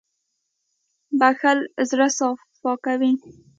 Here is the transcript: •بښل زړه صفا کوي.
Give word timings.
•بښل 1.19 1.59
زړه 1.89 2.07
صفا 2.17 2.73
کوي. 2.85 3.11